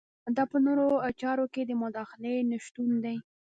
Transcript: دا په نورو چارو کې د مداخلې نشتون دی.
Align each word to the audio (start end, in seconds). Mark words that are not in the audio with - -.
دا 0.35 0.43
په 0.51 0.57
نورو 0.65 0.87
چارو 1.21 1.45
کې 1.53 1.61
د 1.65 1.71
مداخلې 1.83 2.33
نشتون 2.51 2.89
دی. 3.03 3.17